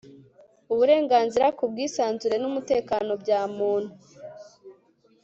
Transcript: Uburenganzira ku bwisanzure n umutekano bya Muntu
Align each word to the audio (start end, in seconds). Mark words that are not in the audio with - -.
Uburenganzira 0.73 1.45
ku 1.57 1.63
bwisanzure 1.71 2.35
n 2.39 2.45
umutekano 2.49 3.11
bya 3.23 3.41
Muntu 3.57 3.93